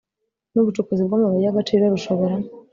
[0.53, 2.35] n ubucukuzi bw amabuye y agaciro rushobora